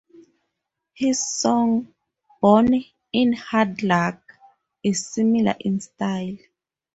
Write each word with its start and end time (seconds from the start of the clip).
His 0.95 1.23
song 1.31 1.93
"Born 2.41 2.83
in 3.13 3.33
Hard 3.33 3.83
Luck" 3.83 4.33
is 4.81 5.05
similar 5.05 5.53
in 5.59 5.79
style. 5.79 6.37